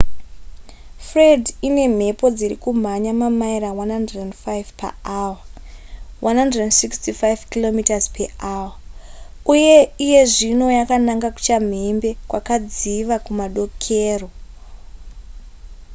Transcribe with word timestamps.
fred 1.07 1.43
ine 1.67 1.85
mhepo 1.97 2.27
dziri 2.37 2.55
kumhanya 2.63 3.11
mamaira 3.21 3.69
105 3.69 4.67
paawa165 4.79 7.39
km/hr 7.51 8.67
uye 9.53 9.75
iye 10.05 10.21
zvino 10.33 10.67
yananga 10.77 11.29
kuchamhembe 11.35 12.09
kwakadziva 12.29 13.15
kumadokero 13.25 14.27